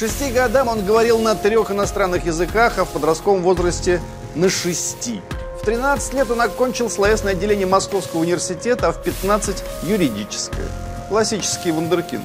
[0.00, 4.00] шести годам он говорил на трех иностранных языках, а в подростковом возрасте
[4.34, 5.20] на шести.
[5.60, 10.64] В 13 лет он окончил словесное отделение Московского университета, а в 15– юридическое.
[11.10, 12.24] Классический вундеркинд.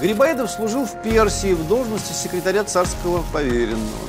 [0.00, 4.06] Грибоедов служил в Персии в должности секретаря царского поверенного.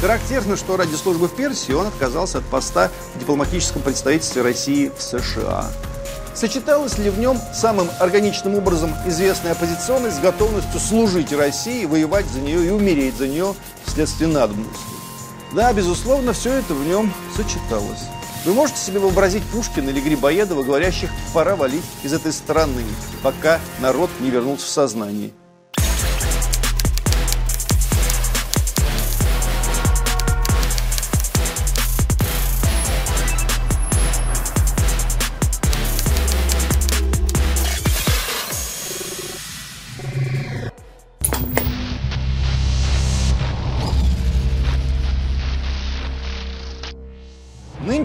[0.00, 5.02] Характерно, что ради службы в Персии он отказался от поста в дипломатическом представительстве России в
[5.02, 5.66] США.
[6.38, 12.40] Сочеталась ли в нем самым органичным образом известная оппозиционность с готовностью служить России, воевать за
[12.40, 14.78] нее и умереть за нее вследствие надобности?
[15.52, 18.04] Да, безусловно, все это в нем сочеталось.
[18.44, 22.84] Вы можете себе вообразить Пушкина или Грибоедова, говорящих «пора валить из этой страны»,
[23.24, 25.32] пока народ не вернулся в сознание.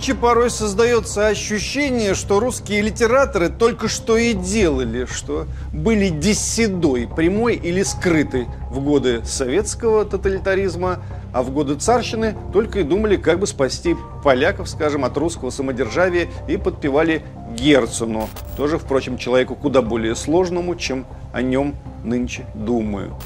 [0.03, 7.55] Нынче порой создается ощущение, что русские литераторы только что и делали, что были диссидой, прямой
[7.55, 10.99] или скрытой в годы советского тоталитаризма,
[11.31, 13.95] а в годы царщины только и думали, как бы спасти
[14.25, 17.21] поляков, скажем, от русского самодержавия и подпевали
[17.57, 23.17] Герцену, тоже, впрочем, человеку куда более сложному, чем о нем нынче думаю.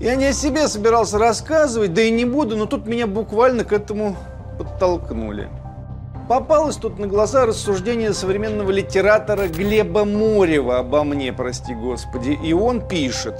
[0.00, 3.72] Я не о себе собирался рассказывать, да и не буду, но тут меня буквально к
[3.74, 4.16] этому
[4.56, 5.50] подтолкнули.
[6.32, 12.88] Попалось тут на глаза рассуждение современного литератора Глеба Морева обо мне, прости господи, и он
[12.88, 13.38] пишет.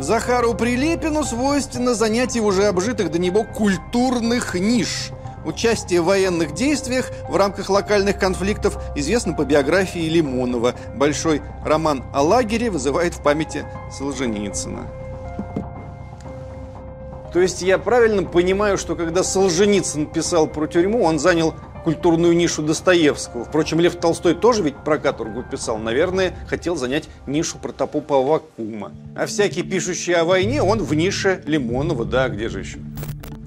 [0.00, 5.10] Захару Прилепину свойственно занятие уже обжитых до него культурных ниш.
[5.44, 10.74] Участие в военных действиях в рамках локальных конфликтов известно по биографии Лимонова.
[10.96, 13.64] Большой роман о лагере вызывает в памяти
[13.96, 14.88] Солженицына.
[17.32, 22.62] То есть я правильно понимаю, что когда Солженицын писал про тюрьму, он занял культурную нишу
[22.62, 23.44] Достоевского.
[23.44, 25.78] Впрочем, Лев Толстой тоже ведь про каторгу писал.
[25.78, 28.92] Наверное, хотел занять нишу протопопа Авакума.
[29.16, 32.78] А всякий пишущий о войне, он в нише Лимонова, да, где же еще?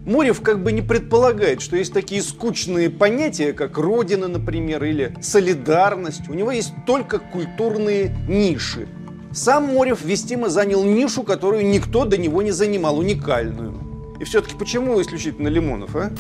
[0.06, 6.30] Мурев как бы не предполагает, что есть такие скучные понятия, как Родина, например, или солидарность.
[6.30, 8.88] У него есть только культурные ниши.
[9.32, 13.74] Сам Морев вестимо занял нишу, которую никто до него не занимал, уникальную.
[14.20, 16.12] И все-таки почему исключительно Лимонов, а?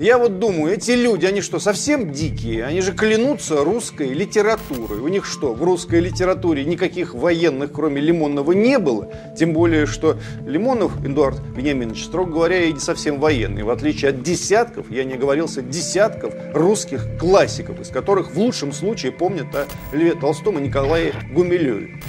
[0.00, 2.64] Я вот думаю, эти люди, они что, совсем дикие?
[2.64, 4.98] Они же клянутся русской литературой.
[4.98, 9.12] У них что, в русской литературе никаких военных, кроме Лимонова, не было?
[9.38, 13.62] Тем более, что Лимонов, Эдуард Вениаминович, строго говоря, и не совсем военный.
[13.62, 19.12] В отличие от десятков, я не оговорился, десятков русских классиков, из которых в лучшем случае
[19.12, 22.00] помнят о Льве Толстом и Николае Гумилеве.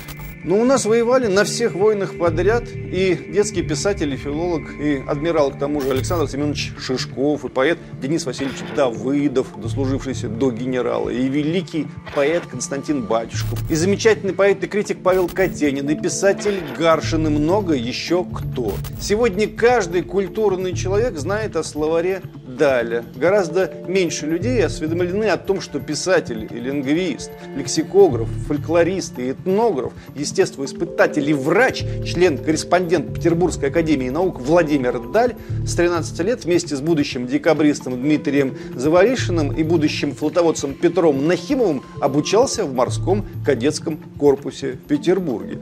[0.45, 5.49] Но у нас воевали на всех войнах подряд и детский писатель, и филолог, и адмирал,
[5.49, 11.27] к тому же, Александр Семенович Шишков, и поэт Денис Васильевич Давыдов, дослужившийся до генерала, и
[11.27, 17.29] великий поэт Константин Батюшков, и замечательный поэт и критик Павел Котенин, и писатель Гаршин, и
[17.31, 18.75] много еще кто.
[19.01, 22.21] Сегодня каждый культурный человек знает о словаре
[22.57, 23.03] Даля.
[23.15, 31.29] Гораздо меньше людей осведомлены о том, что писатель и лингвист, лексикограф, фольклорист и этнограф, естествоиспытатель
[31.29, 35.35] и врач, член-корреспондент Петербургской академии наук Владимир Даль
[35.65, 42.65] с 13 лет вместе с будущим декабристом Дмитрием Заваришиным и будущим флотоводцем Петром Нахимовым обучался
[42.65, 45.59] в морском кадетском корпусе в Петербурге.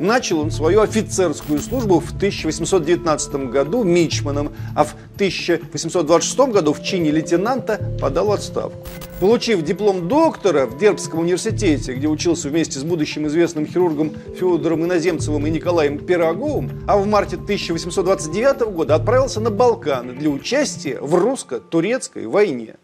[0.00, 7.10] Начал он свою офицерскую службу в 1819 году мичманом, а в 1826 году в чине
[7.10, 8.78] лейтенанта подал отставку.
[9.20, 15.46] Получив диплом доктора в Дербском университете, где учился вместе с будущим известным хирургом Федором Иноземцевым
[15.46, 22.26] и Николаем Пироговым, а в марте 1829 года отправился на Балканы для участия в русско-турецкой
[22.26, 22.76] войне.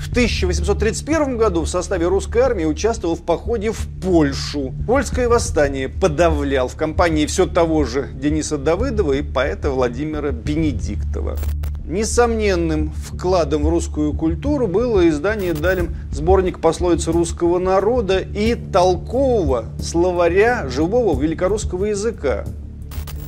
[0.00, 4.72] В 1831 году в составе русской армии участвовал в походе в Польшу.
[4.86, 11.36] Польское восстание подавлял в компании все того же Дениса Давыдова и поэта Владимира Бенедиктова.
[11.84, 20.66] Несомненным вкладом в русскую культуру было издание Далем сборник пословицы русского народа и толкового словаря
[20.70, 22.46] живого великорусского языка.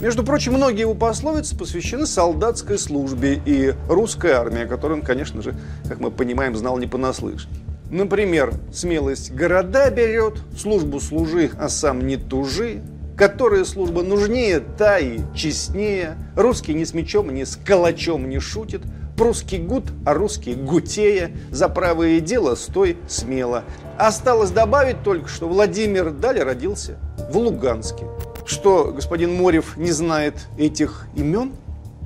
[0.03, 5.43] Между прочим, многие его пословицы посвящены солдатской службе и русской армии, о которой он, конечно
[5.43, 5.55] же,
[5.89, 7.49] как мы понимаем, знал не понаслышке.
[7.89, 12.83] Например, смелость города берет, службу служи, а сам не тужи,
[13.17, 18.81] которая служба нужнее, та и честнее, русский ни с мечом, ни с калачом не шутит,
[19.17, 23.63] прусский гуд, а русский гутея, за правое дело стой смело.
[23.99, 26.97] Осталось добавить только, что Владимир Даль родился
[27.31, 28.05] в Луганске.
[28.45, 31.53] Что, господин Морев не знает этих имен?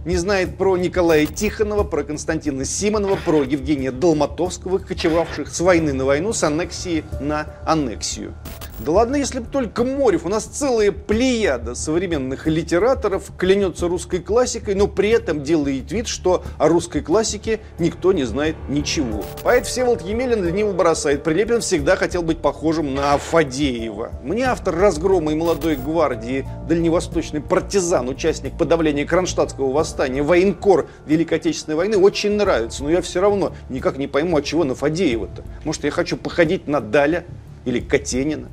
[0.05, 6.05] Не знает про Николая Тихонова, про Константина Симонова, про Евгения Долматовского, кочевавших с войны на
[6.05, 8.35] войну, с аннексии на аннексию.
[8.79, 10.27] Да ладно, если бы только Морев.
[10.27, 16.45] У нас целая плеяда современных литераторов клянется русской классикой, но при этом делает вид, что
[16.59, 19.25] о русской классике никто не знает ничего.
[19.43, 21.23] Поэт Всеволод Емелин лениво бросает.
[21.23, 24.13] Прилепин всегда хотел быть похожим на Фадеева.
[24.23, 31.77] Мне автор «Разгрома» и «Молодой гвардии», дальневосточный партизан, участник подавления Кронштадтского восстания, военкор Великой Отечественной
[31.77, 32.83] войны, очень нравится.
[32.83, 35.45] Но я все равно никак не пойму, от чего на Фадеева-то.
[35.65, 37.25] Может, я хочу походить на Даля
[37.65, 38.51] или Катенина?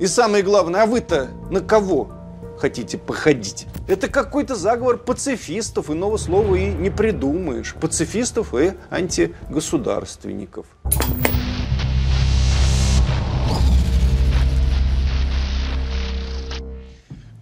[0.00, 2.10] И самое главное, а вы-то на кого
[2.58, 3.66] хотите походить?
[3.86, 7.74] Это какой-то заговор пацифистов, иного слова и не придумаешь.
[7.78, 10.64] Пацифистов и антигосударственников.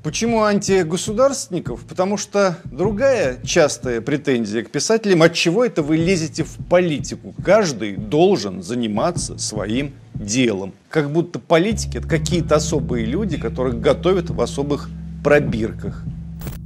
[0.02, 1.84] Почему антигосударственников?
[1.84, 7.36] Потому что другая частая претензия к писателям, от чего это вы лезете в политику?
[7.44, 10.72] Каждый должен заниматься своим делом.
[10.90, 14.90] Как будто политики– это какие-то особые люди, которых готовят в особых
[15.22, 16.04] пробирках.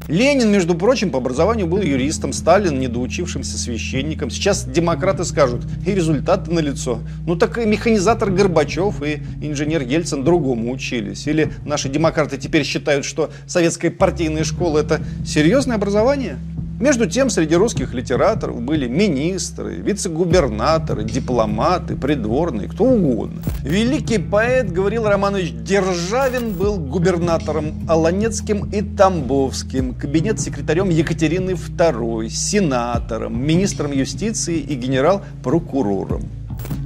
[0.08, 4.31] Ленин, между прочим, по образованию был юристом, Сталин недоучившимся священником.
[4.31, 7.00] Сейчас демократы скажут, и результаты налицо.
[7.26, 11.26] Ну так и механизатор Горбачев и инженер Ельцин другому учились.
[11.28, 16.37] Или наши демократы теперь считают, что советская партийная школа это серьезное образование?
[16.82, 23.40] Между тем, среди русских литераторов были министры, вице-губернаторы, дипломаты, придворные, кто угодно.
[23.62, 33.93] Великий поэт Гаврил Романович Державин был губернатором Аланецким и Тамбовским, кабинет-секретарем Екатерины II, сенатором, министром
[33.93, 36.25] юстиции и генерал-прокурором.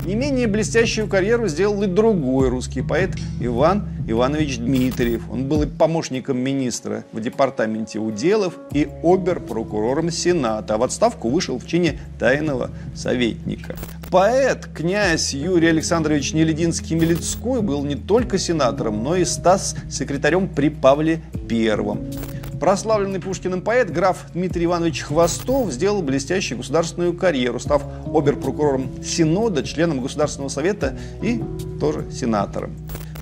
[0.07, 3.11] Не менее блестящую карьеру сделал и другой русский поэт
[3.41, 5.25] Иван Иванович Дмитриев.
[5.29, 11.59] Он был и помощником министра в департаменте уделов и обер-прокурором Сената, а в отставку вышел
[11.59, 13.75] в чине тайного советника.
[14.09, 21.21] Поэт, князь Юрий Александрович Нелединский-Милецкой был не только сенатором, но и стас секретарем при Павле
[21.49, 22.07] Первом.
[22.61, 30.01] Прославленный Пушкиным поэт граф Дмитрий Иванович Хвостов сделал блестящую государственную карьеру, став оберпрокурором Синода, членом
[30.01, 31.43] Государственного совета и
[31.79, 32.75] тоже сенатором.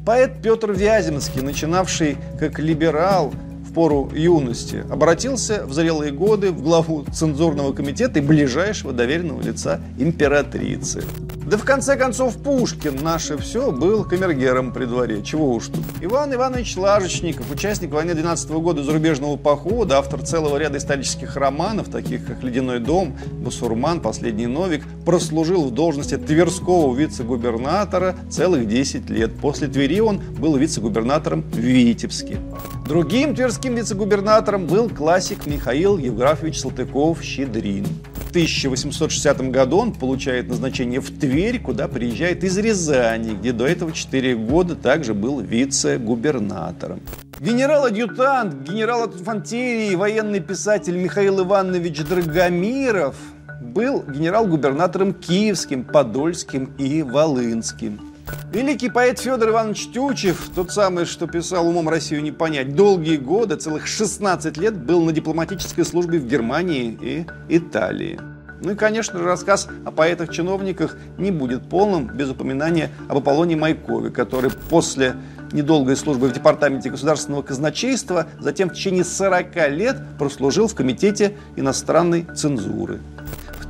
[0.06, 3.32] Поэт Петр Вяземский, начинавший как либерал,
[3.74, 11.04] пору юности, обратился в зрелые годы в главу цензурного комитета и ближайшего доверенного лица императрицы.
[11.46, 15.22] Да в конце концов Пушкин, наше все, был камергером при дворе.
[15.22, 15.84] Чего уж тут.
[16.00, 21.90] Иван Иванович Лажечников, участник войны 12 -го года зарубежного похода, автор целого ряда исторических романов,
[21.90, 29.34] таких как «Ледяной дом», «Басурман», «Последний Новик», прослужил в должности Тверского вице-губернатора целых 10 лет.
[29.38, 32.38] После Твери он был вице-губернатором в Витебске.
[32.86, 37.86] Другим тверским вице-губернатором был классик Михаил Евграфович Салтыков-Щедрин.
[38.26, 43.92] В 1860 году он получает назначение в Тверь, куда приезжает из Рязани, где до этого
[43.92, 47.00] 4 года также был вице-губернатором.
[47.40, 53.16] Генерал-адъютант, генерал-инфантерии, военный писатель Михаил Иванович Драгомиров
[53.62, 58.13] был генерал-губернатором Киевским, Подольским и Волынским.
[58.52, 63.56] Великий поэт Федор Иванович Тючев, тот самый, что писал «Умом Россию не понять», долгие годы,
[63.56, 68.20] целых 16 лет был на дипломатической службе в Германии и Италии.
[68.60, 74.10] Ну и, конечно же, рассказ о поэтах-чиновниках не будет полным без упоминания об Аполлоне Майкове,
[74.10, 75.16] который после
[75.52, 82.26] недолгой службы в Департаменте государственного казначейства затем в течение 40 лет прослужил в Комитете иностранной
[82.34, 83.00] цензуры.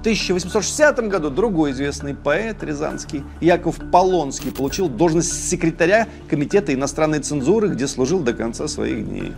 [0.04, 7.88] 1860 году другой известный поэт рязанский Яков Полонский получил должность секретаря Комитета иностранной цензуры, где
[7.88, 9.32] служил до конца своих дней.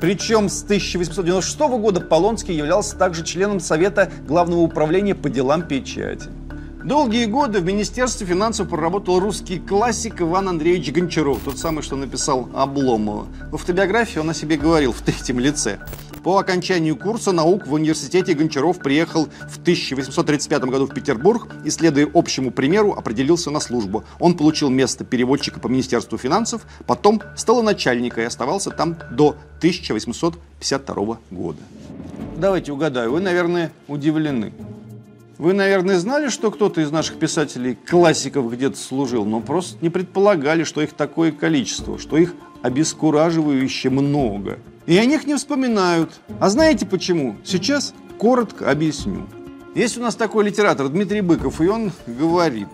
[0.00, 6.28] Причем с 1896 года Полонский являлся также членом Совета Главного управления по делам печати.
[6.84, 12.48] Долгие годы в Министерстве финансов проработал русский классик Иван Андреевич Гончаров, тот самый, что написал
[12.54, 13.26] Обломова.
[13.50, 15.80] В автобиографии он о себе говорил в третьем лице.
[16.24, 22.08] По окончанию курса наук в университете Гончаров приехал в 1835 году в Петербург и, следуя
[22.14, 24.04] общему примеру, определился на службу.
[24.18, 31.18] Он получил место переводчика по Министерству финансов, потом стал начальника и оставался там до 1852
[31.30, 31.58] года.
[32.38, 34.54] Давайте угадаю, вы, наверное, удивлены.
[35.36, 40.64] Вы, наверное, знали, что кто-то из наших писателей, классиков, где-то служил, но просто не предполагали,
[40.64, 42.32] что их такое количество, что их
[42.64, 46.20] обескураживающе много– и о них не вспоминают.
[46.40, 47.36] А знаете почему?
[47.44, 49.26] Сейчас коротко объясню.
[49.74, 52.68] Есть у нас такой литератор Дмитрий Быков, и он говорит,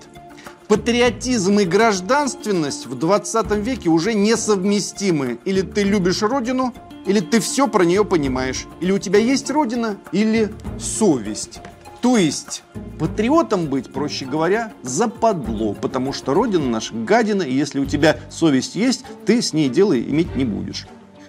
[0.69, 5.39] Патриотизм и гражданственность в 20 веке уже несовместимы.
[5.45, 6.75] Или ты любишь родину,
[7.07, 8.67] или ты все про нее понимаешь.
[8.81, 11.61] Или у тебя есть родина, или совесть.
[12.01, 12.63] То есть
[12.99, 18.75] патриотом быть, проще говоря, западло, потому что родина наша гадина, и если у тебя совесть
[18.75, 20.87] есть, ты с ней дело иметь не будешь.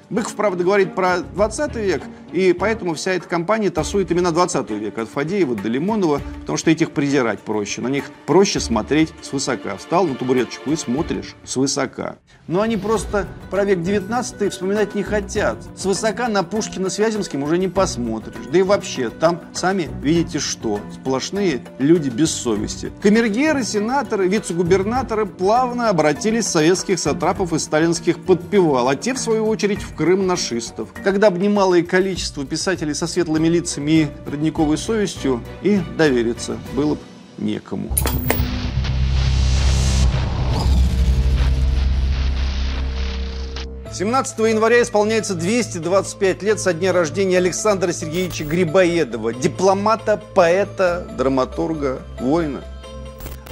[0.09, 4.97] Быков, правда, говорит про 20 век, и поэтому вся эта компания тасует именно 20 век,
[4.97, 9.77] от Фадеева до Лимонова, потому что этих презирать проще, на них проще смотреть свысока.
[9.77, 12.17] Встал на табуреточку и смотришь свысока.
[12.47, 15.57] Но они просто про век 19 вспоминать не хотят.
[15.75, 18.45] Свысока на Пушкина с Вяземским уже не посмотришь.
[18.51, 20.79] Да и вообще, там сами видите что.
[20.93, 22.91] Сплошные люди без совести.
[23.01, 29.47] Камергеры, сенаторы, вице-губернаторы плавно обратились с советских сатрапов и сталинских подпевал, а те, в свою
[29.47, 30.89] очередь, в Крым нашистов.
[31.03, 37.01] Когда бы немалое количество писателей со светлыми лицами и родниковой совестью, и довериться было бы
[37.37, 37.95] некому.
[43.93, 52.63] 17 января исполняется 225 лет со дня рождения Александра Сергеевича Грибоедова, дипломата, поэта, драматурга, воина.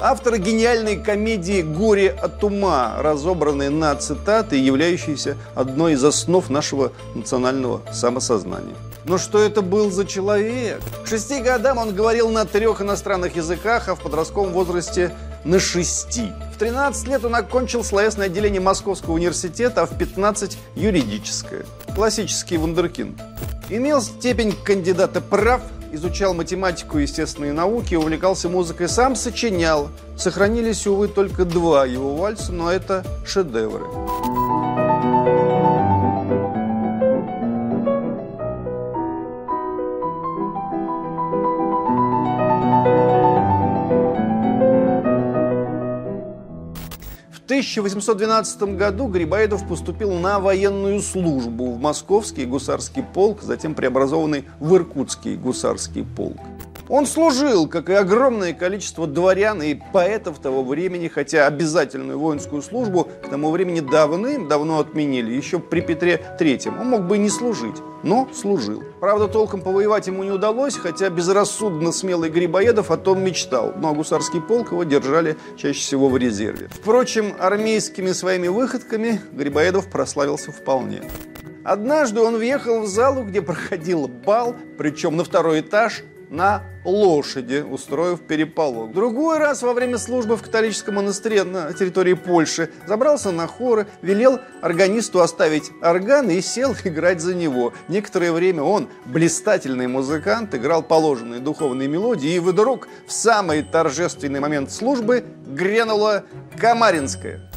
[0.02, 7.82] Автора гениальной комедии «Горе от ума», разобранной на цитаты являющейся одной из основ нашего национального
[7.92, 8.74] самосознания.
[9.04, 10.80] Но что это был за человек?
[11.04, 15.14] К шести годам он говорил на трех иностранных языках, а в подростковом возрасте
[15.44, 16.32] на шести.
[16.54, 21.66] В 13 лет он окончил словесное отделение Московского университета, а в 15– юридическое.
[21.94, 23.20] Классический вундеркинд.
[23.68, 25.60] Имел степень кандидата прав,
[25.92, 29.90] изучал математику и естественные науки, увлекался музыкой, сам сочинял.
[30.16, 33.84] Сохранились, увы, только два его вальса, но это шедевры.
[47.60, 55.36] 1812 году Грибоедов поступил на военную службу в Московский гусарский полк, затем преобразованный в Иркутский
[55.36, 56.40] гусарский полк.
[56.90, 63.04] Он служил, как и огромное количество дворян и поэтов того времени, хотя обязательную воинскую службу
[63.22, 66.80] к тому времени давным-давно отменили, еще при Петре Третьем.
[66.80, 68.82] Он мог бы и не служить, но служил.
[68.98, 73.72] Правда, толком повоевать ему не удалось, хотя безрассудно смелый Грибоедов о том мечтал.
[73.76, 76.68] Ну а гусарский полк его держали чаще всего в резерве.
[76.72, 81.02] Впрочем, армейскими своими выходками Грибоедов прославился вполне.
[81.62, 88.20] Однажды он въехал в залу, где проходил бал, причем на второй этаж, на лошади, устроив
[88.20, 88.92] переполох.
[88.92, 94.40] Другой раз во время службы в католическом монастыре на территории Польши забрался на хоры, велел
[94.62, 97.74] органисту оставить орган и сел играть за него.
[97.88, 104.70] Некоторое время он, блистательный музыкант, играл положенные духовные мелодии, и вдруг в самый торжественный момент
[104.70, 106.24] службы грянула
[106.56, 107.50] Камаринская.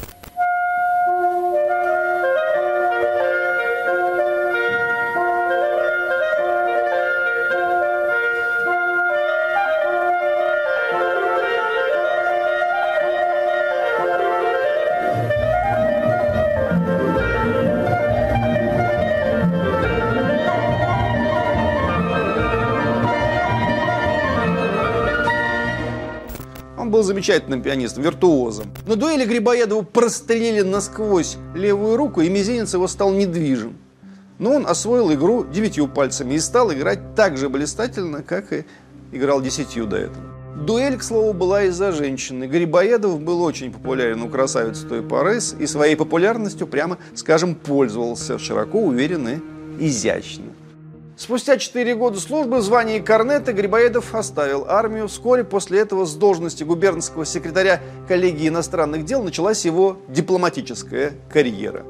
[27.24, 28.66] Замечательным пианистом, виртуозом.
[28.86, 33.78] На дуэли Грибоедову прострелили насквозь левую руку, и мизинец его стал недвижим.
[34.38, 38.64] Но он освоил игру девятью пальцами и стал играть так же блистательно, как и
[39.12, 40.24] играл десятью до этого.
[40.66, 42.44] Дуэль, к слову, была из-за женщины.
[42.44, 48.80] Грибоедов был очень популярен у красавицы той поры и своей популярностью, прямо скажем, пользовался широко,
[48.80, 49.40] уверенно
[49.80, 50.52] изящно.
[51.16, 55.06] Спустя 4 года службы в звании корнета Грибоедов оставил армию.
[55.06, 61.84] Вскоре после этого с должности губернского секретаря коллегии иностранных дел началась его дипломатическая карьера.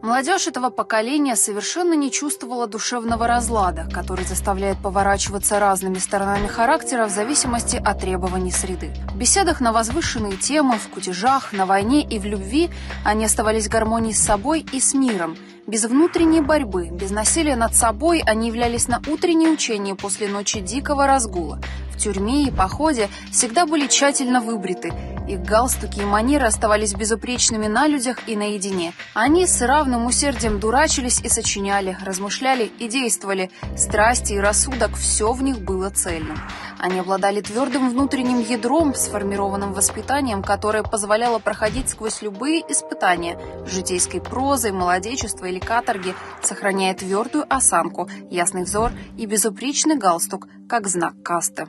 [0.00, 7.10] Молодежь этого поколения совершенно не чувствовала душевного разлада, который заставляет поворачиваться разными сторонами характера в
[7.10, 8.94] зависимости от требований среды.
[9.10, 12.70] В беседах на возвышенные темы, в кутежах, на войне и в любви
[13.04, 15.36] они оставались в гармонии с собой и с миром–
[15.66, 21.06] без внутренней борьбы, без насилия над собой они являлись на утреннее учение после ночи дикого
[21.06, 21.60] разгула.
[21.96, 24.92] Тюрьме и походе всегда были тщательно выбриты.
[25.26, 28.92] Их галстуки и манеры оставались безупречными на людях и наедине.
[29.12, 33.50] Они с равным усердием дурачились и сочиняли, размышляли и действовали.
[33.76, 36.38] Страсти и рассудок– все в них было цельным.
[36.78, 43.36] Они обладали твердым внутренним ядром, сформированным воспитанием, которое позволяло проходить сквозь любые испытания–
[43.66, 51.14] житейской прозой, молодечества или каторги, сохраняя твердую осанку, ясный взор и безупречный галстук, как знак
[51.24, 51.66] касты.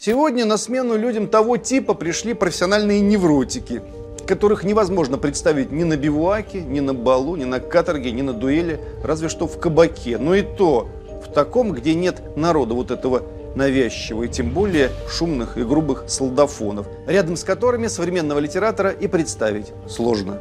[0.00, 3.82] Сегодня на смену людям того типа пришли профессиональные невротики,
[4.26, 8.80] которых невозможно представить ни на бивуаке, ни на балу, ни на каторге, ни на дуэли,
[9.02, 10.18] разве что в кабаке.
[10.18, 10.88] Но и то
[11.24, 13.22] в таком, где нет народа вот этого
[13.54, 19.72] навязчивого и тем более шумных и грубых солдафонов, рядом с которыми современного литератора и представить
[19.88, 20.40] сложно.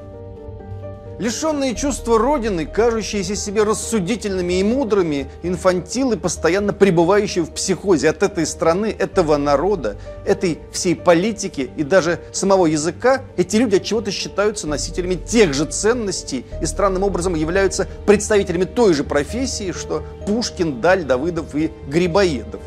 [1.22, 8.48] Лишенные чувства Родины, кажущиеся себе рассудительными и мудрыми, инфантилы, постоянно пребывающие в психозе от этой
[8.48, 14.66] страны, этого народа, этой всей политики и даже самого языка, эти люди от чего-то считаются
[14.66, 21.04] носителями тех же ценностей и странным образом являются представителями той же профессии, что Пушкин, Даль,
[21.04, 22.62] Давыдов и Грибоедов.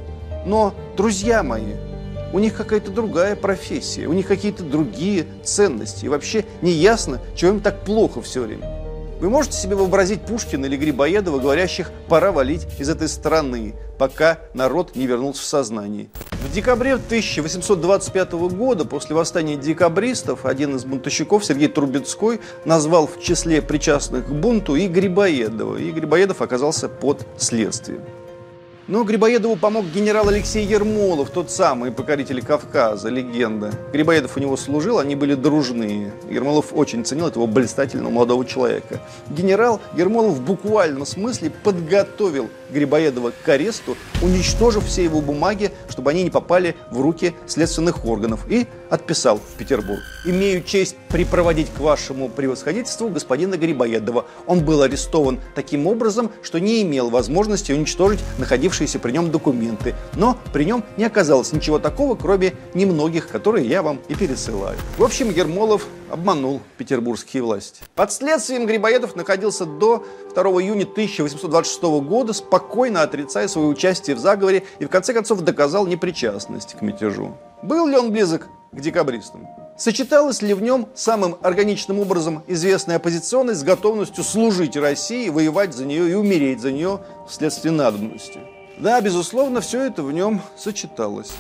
[0.47, 1.75] Но, друзья мои,
[2.35, 6.07] у них какая-то другая профессия, у них какие-то другие ценности.
[6.07, 8.69] И вообще не ясно, чего им так плохо все время.
[9.21, 14.97] Вы можете себе вообразить Пушкина или Грибоедова, говорящих «пора валить из этой страны», пока народ
[14.97, 16.09] не вернулся в сознание.
[16.45, 23.63] В декабре 1825 года, после восстания декабристов, один из бунтовщиков, Сергей Трубецкой, назвал в числе
[23.63, 25.77] причастных к бунту и Грибоедова.
[25.77, 28.01] И Грибоедов оказался под следствием.
[28.87, 33.73] Но Грибоедову помог генерал Алексей Ермолов, тот самый покоритель Кавказа, легенда.
[33.95, 36.13] Грибоедов у него служил, они были дружные.
[36.29, 39.01] Ермолов очень ценил этого блистательного молодого человека.
[39.31, 46.25] Генерал Ермолов в буквальном смысле подготовил Грибоедова к аресту, уничтожив все его бумаги, чтобы они
[46.25, 50.01] не попали в руки следственных органов, и отписал в Петербург.
[50.27, 54.27] «Имею честь припроводить к вашему превосходительству господина Грибоедова.
[54.47, 60.37] Он был арестован таким образом, что не имел возможности уничтожить находившиеся при нем документы, но
[60.53, 64.77] при нем не оказалось ничего такого, кроме немногих, которые я вам и пересылаю».
[64.99, 67.83] В общем, Ермолов обманул петербургские власти.
[67.95, 70.05] Под следствием Грибоедов находился до
[70.35, 75.87] 2 июня 1826 года, спокойно отрицая свое участие в заговоре и в конце концов доказал
[75.87, 77.37] непричастность к мятежу.
[77.63, 79.47] Был ли он близок к декабристам?
[79.77, 85.85] Сочеталась ли в нем самым органичным образом известная оппозиционность с готовностью служить России, воевать за
[85.85, 88.41] нее и умереть за нее вследствие надобности?
[88.79, 91.33] Да, безусловно, все это в нем сочеталось.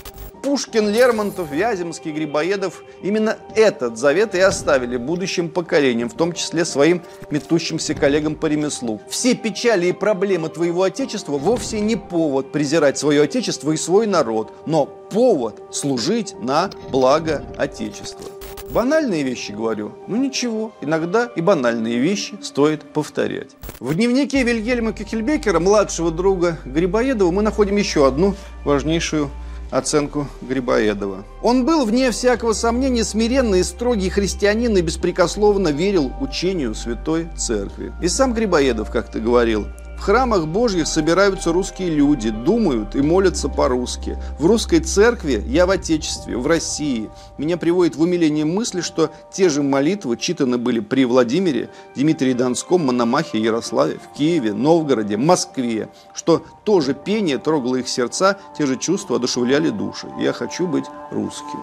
[0.44, 7.00] Пушкин, Лермонтов, Вяземский, Грибоедов именно этот завет и оставили будущим поколениям, в том числе своим
[7.30, 9.00] метущимся коллегам по ремеслу.
[9.08, 14.52] Все печали и проблемы твоего Отечества вовсе не повод презирать свое Отечество и свой народ,
[14.66, 18.26] но повод служить на благо Отечества.
[18.68, 23.52] Банальные вещи говорю, ну ничего, иногда и банальные вещи стоит повторять.
[23.80, 29.30] В дневнике Вильгельма Кекельбекера, младшего друга Грибоедова, мы находим еще одну важнейшую
[29.74, 31.24] оценку Грибоедова.
[31.42, 37.92] Он был, вне всякого сомнения, смиренный и строгий христианин и беспрекословно верил учению Святой Церкви.
[38.00, 39.66] И сам Грибоедов как-то говорил,
[40.04, 44.18] храмах Божьих собираются русские люди, думают и молятся по-русски.
[44.38, 47.08] В русской церкви я в Отечестве, в России.
[47.38, 52.84] Меня приводит в умиление мысли, что те же молитвы читаны были при Владимире, Дмитрии Донском,
[52.84, 59.16] Мономахе, Ярославе, в Киеве, Новгороде, Москве, что тоже пение трогало их сердца, те же чувства
[59.16, 60.06] одушевляли души.
[60.20, 61.60] Я хочу быть русским.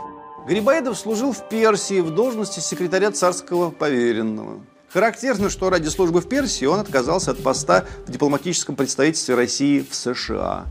[0.48, 4.62] Грибоедов служил в Персии в должности секретаря царского поверенного.
[4.94, 9.96] Характерно, что ради службы в Персии он отказался от поста в дипломатическом представительстве России в
[9.96, 10.66] США.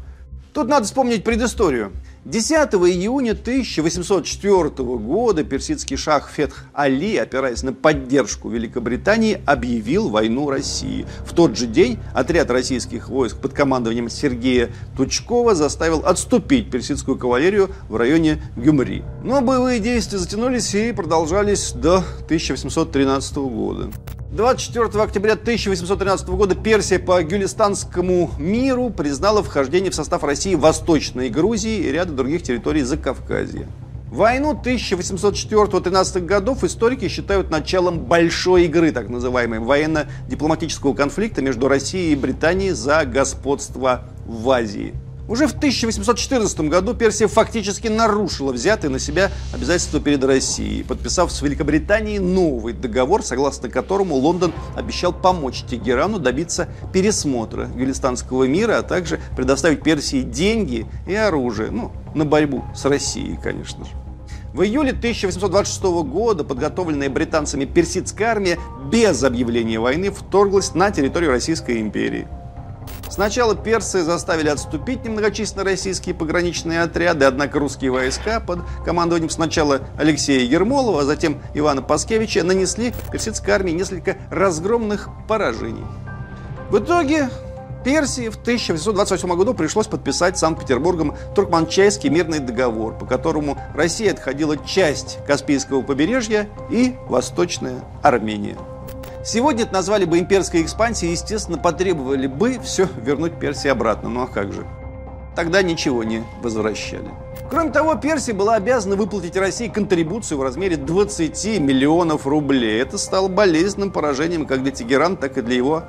[0.53, 1.93] Тут надо вспомнить предысторию.
[2.27, 11.07] 10 июня 1804 года персидский шах Фетх Али, опираясь на поддержку Великобритании, объявил войну России.
[11.25, 17.71] В тот же день отряд российских войск под командованием Сергея Тучкова заставил отступить персидскую кавалерию
[17.89, 19.03] в районе Гюмри.
[19.25, 23.91] Но боевые действия затянулись и продолжались до 1813 года.
[24.33, 31.79] 24 октября 1813 года Персия по Гюлистанскому миру признала вхождение в состав России Восточной Грузии
[31.79, 33.67] и ряда других территорий Закавказья.
[34.09, 42.17] Войну 1804-13 годов историки считают началом большой игры, так называемой военно-дипломатического конфликта между Россией и
[42.17, 44.95] Британией за господство в Азии.
[45.31, 51.41] Уже в 1814 году Персия фактически нарушила взятые на себя обязательства перед Россией, подписав с
[51.41, 59.21] Великобританией новый договор, согласно которому Лондон обещал помочь Тегерану добиться пересмотра Гюлистанского мира, а также
[59.37, 63.93] предоставить Персии деньги и оружие, ну, на борьбу с Россией, конечно же.
[64.53, 68.59] В июле 1826 года подготовленная британцами персидская армия
[68.91, 72.27] без объявления войны вторглась на территорию Российской империи.
[73.11, 80.45] Сначала персы заставили отступить немногочисленные российские пограничные отряды, однако русские войска под командованием сначала Алексея
[80.49, 85.85] Ермолова, а затем Ивана Паскевича нанесли персидской армии несколько разгромных поражений.
[86.71, 87.31] В итоге
[87.85, 95.19] Персии в 1828 году пришлось подписать Санкт-Петербургом Туркманчайский мирный договор, по которому Россия отходила часть
[95.27, 98.57] Каспийского побережья и Восточная Армения.
[99.23, 104.09] Сегодня это назвали бы имперской экспансией, естественно, потребовали бы все вернуть Персии обратно.
[104.09, 104.67] Ну а как же?
[105.37, 107.11] Тогда ничего не возвращали.
[107.51, 112.81] Кроме того, Персия была обязана выплатить России контрибуцию в размере 20 миллионов рублей.
[112.81, 115.85] Это стало болезненным поражением как для Тегерана, так и для его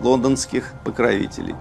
[0.00, 1.54] лондонских покровителей.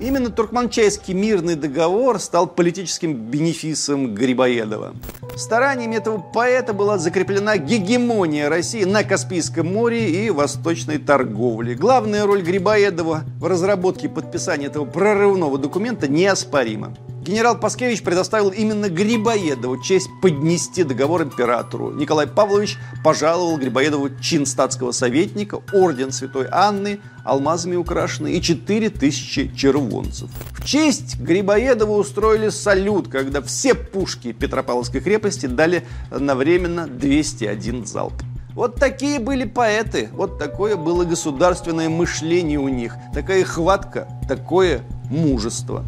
[0.00, 4.94] Именно Туркманчайский мирный договор стал политическим бенефисом Грибоедова.
[5.36, 11.74] Стараниями этого поэта была закреплена гегемония России на Каспийском море и восточной торговле.
[11.74, 16.94] Главная роль Грибоедова в разработке и подписании этого прорывного документа неоспорима.
[17.20, 21.90] Генерал Паскевич предоставил именно Грибоедову честь поднести договор императору.
[21.90, 30.30] Николай Павлович пожаловал Грибоедову чин статского советника, орден Святой Анны, алмазами украшенный и 4000 червонцев.
[30.52, 38.14] В честь Грибоедова устроили салют, когда все пушки Петропавловской крепости дали одновременно 201 залп.
[38.54, 45.84] Вот такие были поэты, вот такое было государственное мышление у них, такая хватка, такое мужество.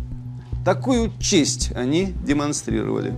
[0.65, 3.15] Такую честь они демонстрировали.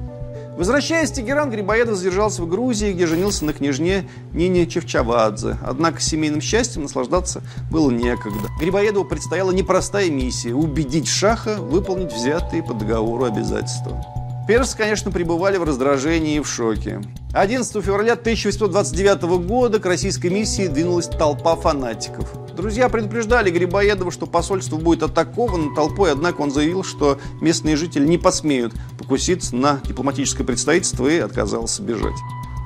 [0.57, 5.57] Возвращаясь в Тегеран, Грибоедов задержался в Грузии, где женился на княжне Нине Чевчавадзе.
[5.67, 8.49] Однако семейным счастьем наслаждаться было некогда.
[8.61, 14.05] Грибоедову предстояла непростая миссия– убедить Шаха выполнить взятые по договору обязательства.
[14.47, 17.01] Персы, конечно, пребывали в раздражении и в шоке.
[17.33, 22.29] 11 февраля 1829 года к российской миссии двинулась толпа фанатиков.
[22.57, 28.19] Друзья предупреждали Грибоедова, что посольство будет атаковано толпой, однако он заявил, что местные жители не
[28.19, 32.17] посмеют покуситься на дипломатическое представительство и отказался бежать.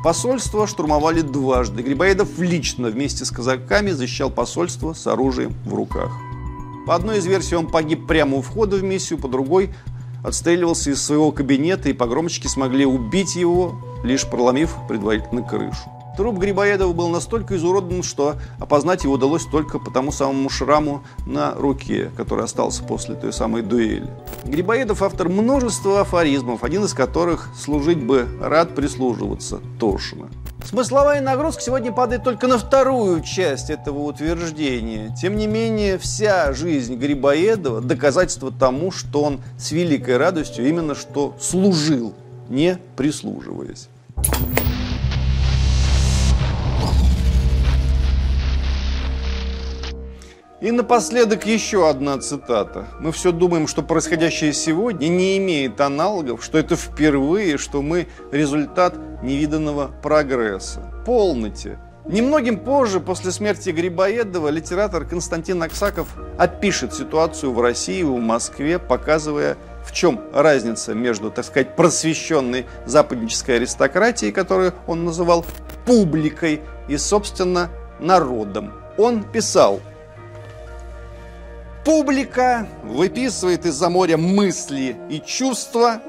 [0.02, 1.82] Посольство штурмовали дважды.
[1.82, 6.12] Грибоедов лично вместе с казаками защищал посольство с оружием в руках.
[6.86, 9.70] По одной из версий он погиб прямо у входа в миссию, по другой
[10.24, 15.90] отстреливался из своего кабинета, и погромщики смогли убить его, лишь проломив предварительно крышу.
[16.16, 21.52] Труп Грибоедова был настолько изуродован, что опознать его удалось только по тому самому шраму на
[21.54, 24.08] руке, который остался после той самой дуэли.
[24.44, 30.28] Грибоедов автор множества афоризмов, один из которых «служить бы рад прислуживаться» тошно.
[30.64, 35.14] Смысловая нагрузка сегодня падает только на вторую часть этого утверждения.
[35.20, 41.36] Тем не менее, вся жизнь Грибоедова– доказательство тому, что он с великой радостью именно что
[41.38, 42.14] служил,
[42.48, 43.88] не прислуживаясь.
[50.66, 52.86] И напоследок еще одна цитата.
[52.98, 58.96] Мы все думаем, что происходящее сегодня не имеет аналогов, что это впервые, что мы результат
[59.22, 60.80] невиданного прогресса.
[61.06, 61.78] Полноте.
[62.04, 69.56] Немногим позже, после смерти Грибоедова, литератор Константин Аксаков опишет ситуацию в России в Москве, показывая,
[69.84, 75.46] в чем разница между, так сказать, просвещенной западнической аристократией, которую он называл
[75.84, 78.72] публикой, и, собственно, народом.
[78.98, 79.80] Он писал–
[81.86, 86.02] Публика выписывает из-за моря мысли и чувства,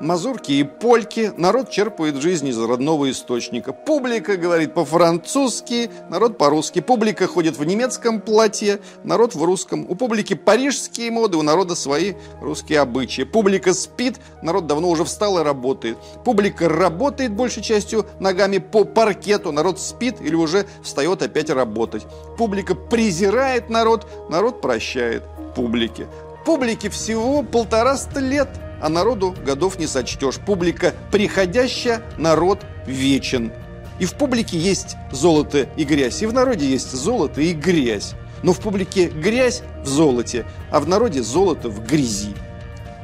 [0.00, 3.72] Мазурки и польки народ черпает жизнь из родного источника.
[3.72, 6.80] Публика говорит по-французски, народ по-русски.
[6.80, 9.86] Публика ходит в немецком платье, народ в русском.
[9.88, 13.22] У публики парижские моды, у народа свои русские обычаи.
[13.22, 15.96] Публика спит, народ давно уже встал и работает.
[16.26, 22.06] Публика работает большей частью ногами по паркету, народ спит или уже встает опять работать.
[22.36, 25.22] Публика презирает народ, народ прощает
[25.54, 26.06] публике.
[26.44, 28.50] Публике всего полтораста лет–
[28.80, 30.36] а народу годов не сочтешь.
[30.36, 33.52] Публика приходящая, народ вечен.
[33.98, 38.14] И в публике есть золото и грязь, и в народе есть золото и грязь.
[38.42, 42.34] Но в публике грязь в золоте, а в народе золото в грязи.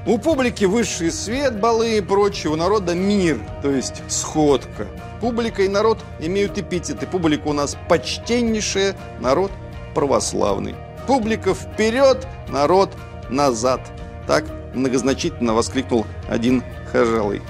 [0.05, 4.89] У публики высший свет, балы и прочее, у народа мир, то есть сходка.
[5.21, 7.07] Публика и народ имеют эпитеты.
[7.07, 9.53] Публика у нас почтеннейшая, народ
[9.95, 10.75] православный.
[11.07, 12.91] Публика вперед, народ
[13.31, 13.81] назад.
[14.27, 17.43] Так многозначительно воскликнул один хожалый.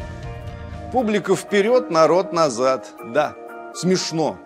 [0.93, 2.89] Публика вперед, народ назад.
[3.15, 3.35] Да,
[3.75, 4.37] смешно.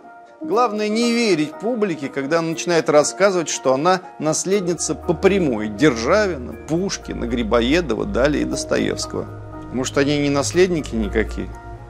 [0.41, 7.25] Главное не верить публике, когда она начинает рассказывать, что она наследница по прямой Державина, Пушкина,
[7.25, 9.27] Грибоедова, далее и Достоевского.
[9.73, 11.49] Может, они не наследники никакие?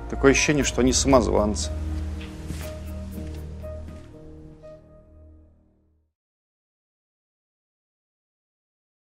[0.08, 1.70] Такое ощущение, что они самозванцы.